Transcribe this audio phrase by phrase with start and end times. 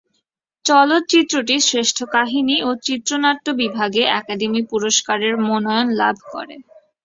[0.65, 6.55] চলচ্চিত্রটি শ্রেষ্ঠ কাহিনি ও চিত্রনাট্য বিভাগে একাডেমি পুরস্কারের মনোনয়ন লাভ করে।